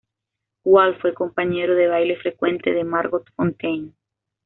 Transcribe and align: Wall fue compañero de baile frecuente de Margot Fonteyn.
Wall 0.65 0.97
fue 0.99 1.13
compañero 1.13 1.75
de 1.75 1.85
baile 1.87 2.17
frecuente 2.17 2.71
de 2.73 2.83
Margot 2.83 3.23
Fonteyn. 3.35 3.93